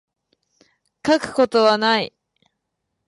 [1.05, 2.11] 書くことない